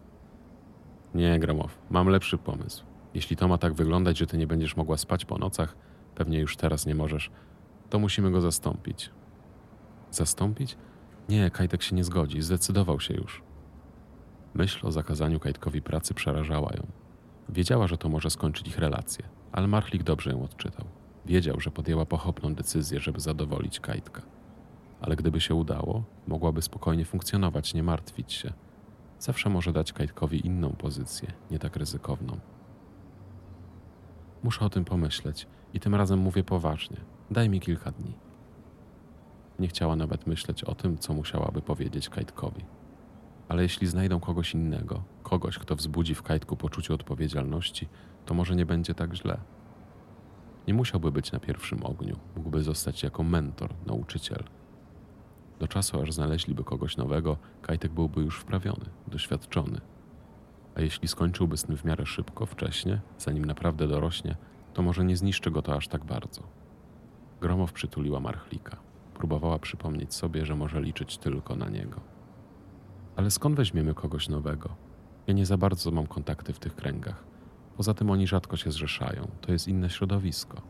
Nie, 1.14 1.38
Gromow, 1.38 1.78
mam 1.90 2.08
lepszy 2.08 2.38
pomysł. 2.38 2.84
Jeśli 3.14 3.36
to 3.36 3.48
ma 3.48 3.58
tak 3.58 3.74
wyglądać, 3.74 4.18
że 4.18 4.26
ty 4.26 4.38
nie 4.38 4.46
będziesz 4.46 4.76
mogła 4.76 4.96
spać 4.96 5.24
po 5.24 5.38
nocach, 5.38 5.76
pewnie 6.14 6.38
już 6.38 6.56
teraz 6.56 6.86
nie 6.86 6.94
możesz, 6.94 7.30
to 7.90 7.98
musimy 7.98 8.30
go 8.30 8.40
zastąpić. 8.40 9.10
Zastąpić? 10.10 10.76
Nie, 11.28 11.50
Kajtek 11.50 11.82
się 11.82 11.96
nie 11.96 12.04
zgodzi, 12.04 12.42
zdecydował 12.42 13.00
się 13.00 13.14
już. 13.14 13.42
Myśl 14.54 14.86
o 14.86 14.92
zakazaniu 14.92 15.40
Kajtkowi 15.40 15.82
pracy 15.82 16.14
przerażała 16.14 16.70
ją. 16.76 16.86
Wiedziała, 17.48 17.86
że 17.86 17.98
to 17.98 18.08
może 18.08 18.30
skończyć 18.30 18.68
ich 18.68 18.78
relacje, 18.78 19.24
ale 19.52 19.66
Marchlik 19.66 20.02
dobrze 20.02 20.30
ją 20.30 20.44
odczytał. 20.44 20.86
Wiedział, 21.26 21.60
że 21.60 21.70
podjęła 21.70 22.06
pochopną 22.06 22.54
decyzję, 22.54 23.00
żeby 23.00 23.20
zadowolić 23.20 23.80
Kajtka. 23.80 24.22
Ale 25.00 25.16
gdyby 25.16 25.40
się 25.40 25.54
udało, 25.54 26.04
mogłaby 26.26 26.62
spokojnie 26.62 27.04
funkcjonować, 27.04 27.74
nie 27.74 27.82
martwić 27.82 28.32
się. 28.32 28.52
Zawsze 29.20 29.50
może 29.50 29.72
dać 29.72 29.92
Kajtkowi 29.92 30.46
inną 30.46 30.70
pozycję, 30.70 31.32
nie 31.50 31.58
tak 31.58 31.76
ryzykowną. 31.76 32.38
Muszę 34.42 34.64
o 34.64 34.70
tym 34.70 34.84
pomyśleć 34.84 35.46
i 35.74 35.80
tym 35.80 35.94
razem 35.94 36.18
mówię 36.18 36.44
poważnie. 36.44 36.96
Daj 37.30 37.48
mi 37.48 37.60
kilka 37.60 37.90
dni. 37.90 38.12
Nie 39.58 39.68
chciała 39.68 39.96
nawet 39.96 40.26
myśleć 40.26 40.64
o 40.64 40.74
tym, 40.74 40.98
co 40.98 41.14
musiałaby 41.14 41.62
powiedzieć 41.62 42.08
Kajtkowi. 42.08 42.64
Ale 43.48 43.62
jeśli 43.62 43.86
znajdą 43.86 44.20
kogoś 44.20 44.54
innego, 44.54 45.02
kogoś, 45.22 45.58
kto 45.58 45.76
wzbudzi 45.76 46.14
w 46.14 46.22
Kajtku 46.22 46.56
poczucie 46.56 46.94
odpowiedzialności, 46.94 47.88
to 48.26 48.34
może 48.34 48.56
nie 48.56 48.66
będzie 48.66 48.94
tak 48.94 49.14
źle. 49.14 49.40
Nie 50.68 50.74
musiałby 50.74 51.12
być 51.12 51.32
na 51.32 51.40
pierwszym 51.40 51.86
ogniu, 51.86 52.16
mógłby 52.36 52.62
zostać 52.62 53.02
jako 53.02 53.22
mentor, 53.22 53.74
nauczyciel. 53.86 54.44
Do 55.60 55.68
czasu, 55.68 56.00
aż 56.00 56.12
znaleźliby 56.12 56.64
kogoś 56.64 56.96
nowego, 56.96 57.36
Kajtek 57.62 57.92
byłby 57.92 58.20
już 58.20 58.38
wprawiony, 58.38 58.84
doświadczony. 59.06 59.80
A 60.74 60.80
jeśli 60.80 61.08
skończyłby 61.08 61.56
tym 61.56 61.76
w 61.76 61.84
miarę 61.84 62.06
szybko, 62.06 62.46
wcześnie, 62.46 63.00
zanim 63.18 63.44
naprawdę 63.44 63.88
dorośnie, 63.88 64.36
to 64.74 64.82
może 64.82 65.04
nie 65.04 65.16
zniszczy 65.16 65.50
go 65.50 65.62
to 65.62 65.74
aż 65.74 65.88
tak 65.88 66.04
bardzo. 66.04 66.42
Gromow 67.40 67.72
przytuliła 67.72 68.20
Marchlika. 68.20 68.76
Próbowała 69.14 69.58
przypomnieć 69.58 70.14
sobie, 70.14 70.46
że 70.46 70.56
może 70.56 70.80
liczyć 70.80 71.18
tylko 71.18 71.56
na 71.56 71.68
niego. 71.68 72.00
Ale 73.16 73.30
skąd 73.30 73.56
weźmiemy 73.56 73.94
kogoś 73.94 74.28
nowego? 74.28 74.68
Ja 75.26 75.34
nie 75.34 75.46
za 75.46 75.56
bardzo 75.56 75.90
mam 75.90 76.06
kontakty 76.06 76.52
w 76.52 76.58
tych 76.58 76.74
kręgach. 76.74 77.24
Poza 77.76 77.94
tym 77.94 78.10
oni 78.10 78.26
rzadko 78.26 78.56
się 78.56 78.70
zrzeszają. 78.70 79.28
To 79.40 79.52
jest 79.52 79.68
inne 79.68 79.90
środowisko. 79.90 80.62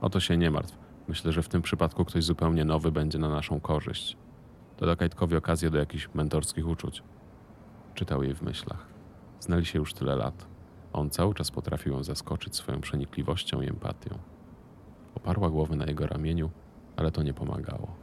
O 0.00 0.10
to 0.10 0.20
się 0.20 0.36
nie 0.36 0.50
martw. 0.50 0.79
Myślę, 1.10 1.32
że 1.32 1.42
w 1.42 1.48
tym 1.48 1.62
przypadku 1.62 2.04
ktoś 2.04 2.24
zupełnie 2.24 2.64
nowy 2.64 2.92
będzie 2.92 3.18
na 3.18 3.28
naszą 3.28 3.60
korzyść. 3.60 4.16
To 4.76 4.86
da 4.86 4.96
Kajtkowi 4.96 5.36
okazję 5.36 5.70
do 5.70 5.78
jakichś 5.78 6.08
mentorskich 6.14 6.68
uczuć. 6.68 7.02
Czytał 7.94 8.22
jej 8.22 8.34
w 8.34 8.42
myślach. 8.42 8.86
Znali 9.40 9.66
się 9.66 9.78
już 9.78 9.94
tyle 9.94 10.16
lat. 10.16 10.46
On 10.92 11.10
cały 11.10 11.34
czas 11.34 11.50
potrafił 11.50 11.92
ją 11.92 12.04
zaskoczyć 12.04 12.56
swoją 12.56 12.80
przenikliwością 12.80 13.60
i 13.60 13.68
empatią. 13.68 14.18
Oparła 15.14 15.50
głowę 15.50 15.76
na 15.76 15.86
jego 15.86 16.06
ramieniu, 16.06 16.50
ale 16.96 17.10
to 17.10 17.22
nie 17.22 17.34
pomagało. 17.34 17.96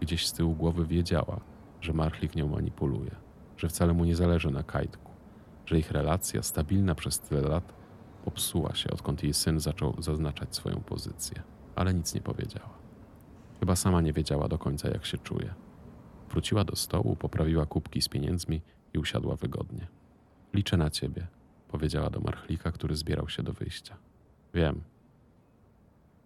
Gdzieś 0.00 0.26
z 0.26 0.32
tyłu 0.32 0.54
głowy 0.54 0.86
wiedziała, 0.86 1.40
że 1.80 1.92
Marchlik 1.92 2.36
nią 2.36 2.48
manipuluje, 2.48 3.14
że 3.56 3.68
wcale 3.68 3.92
mu 3.92 4.04
nie 4.04 4.16
zależy 4.16 4.50
na 4.50 4.62
Kajtku, 4.62 5.10
że 5.66 5.78
ich 5.78 5.90
relacja, 5.90 6.42
stabilna 6.42 6.94
przez 6.94 7.20
tyle 7.20 7.40
lat, 7.40 7.72
popsuła 8.24 8.74
się, 8.74 8.90
odkąd 8.90 9.22
jej 9.22 9.34
syn 9.34 9.60
zaczął 9.60 9.94
zaznaczać 9.98 10.56
swoją 10.56 10.76
pozycję, 10.80 11.42
ale 11.78 11.94
nic 11.94 12.14
nie 12.14 12.20
powiedziała. 12.20 12.78
Chyba 13.60 13.76
sama 13.76 14.00
nie 14.00 14.12
wiedziała 14.12 14.48
do 14.48 14.58
końca, 14.58 14.88
jak 14.88 15.06
się 15.06 15.18
czuje. 15.18 15.54
Wróciła 16.30 16.64
do 16.64 16.76
stołu, 16.76 17.16
poprawiła 17.16 17.66
kubki 17.66 18.02
z 18.02 18.08
pieniędzmi 18.08 18.62
i 18.94 18.98
usiadła 18.98 19.36
wygodnie. 19.36 19.86
Liczę 20.54 20.76
na 20.76 20.90
ciebie, 20.90 21.26
powiedziała 21.68 22.10
do 22.10 22.20
Marchlika, 22.20 22.72
który 22.72 22.96
zbierał 22.96 23.28
się 23.28 23.42
do 23.42 23.52
wyjścia. 23.52 23.96
Wiem. 24.54 24.80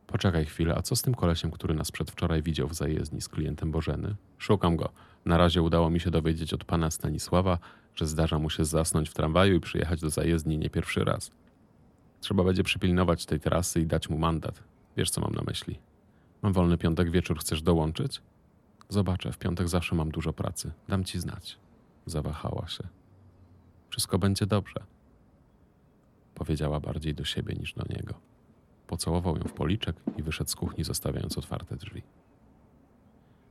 Poczekaj 0.06 0.44
chwilę, 0.44 0.75
a 0.76 0.82
co 0.82 0.97
z 0.97 1.02
tym 1.02 1.14
kolesiem, 1.14 1.50
który 1.50 1.75
nas 1.75 1.92
przedwczoraj 1.92 2.42
widział 2.42 2.68
w 2.68 2.75
zajezdni 2.75 3.21
z 3.21 3.28
klientem 3.28 3.71
Bożeny? 3.71 4.14
Szukam 4.38 4.76
go. 4.76 4.92
Na 5.25 5.38
razie 5.38 5.62
udało 5.62 5.90
mi 5.90 6.00
się 6.00 6.11
dowiedzieć 6.11 6.54
od 6.54 6.64
pana 6.64 6.90
Stanisława, 6.90 7.59
że 7.94 8.06
zdarza 8.06 8.38
mu 8.38 8.50
się 8.50 8.64
zasnąć 8.64 9.09
w 9.09 9.14
tramwaju 9.14 9.54
i 9.54 9.61
przyjechać 9.61 10.00
do 10.00 10.11
zajezdni 10.11 10.59
nie 10.59 10.71
pierwszy 10.71 11.04
raz. 11.04 11.30
Trzeba 12.21 12.44
będzie 12.44 12.62
przypilnować 12.62 13.26
tej 13.26 13.40
trasy 13.40 13.80
i 13.80 13.87
dać 13.87 14.09
mu 14.09 14.18
mandat. 14.18 14.72
Wiesz, 14.96 15.11
co 15.11 15.20
mam 15.20 15.34
na 15.34 15.42
myśli. 15.46 15.78
Mam 16.42 16.52
wolny 16.52 16.78
piątek 16.78 17.11
wieczór, 17.11 17.38
chcesz 17.38 17.62
dołączyć? 17.62 18.22
Zobaczę, 18.88 19.32
w 19.32 19.38
piątek 19.38 19.68
zawsze 19.68 19.94
mam 19.94 20.11
dużo 20.11 20.32
pracy. 20.32 20.72
Dam 20.88 21.04
ci 21.04 21.20
znać. 21.20 21.58
Zawahała 22.06 22.68
się. 22.68 22.84
Wszystko 23.90 24.18
będzie 24.18 24.46
dobrze. 24.46 24.80
Powiedziała 26.34 26.80
bardziej 26.80 27.14
do 27.14 27.25
siebie 27.25 27.54
niż 27.54 27.75
do 27.75 27.84
niego. 27.90 28.14
Pocałował 28.87 29.37
ją 29.37 29.42
w 29.42 29.52
policzek 29.52 29.97
i 30.17 30.23
wyszedł 30.23 30.50
z 30.50 30.56
kuchni, 30.56 30.84
zostawiając 30.84 31.38
otwarte 31.38 31.76
drzwi. 31.76 32.02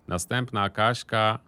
Następna 0.07 0.69
Kaśka, 0.69 1.39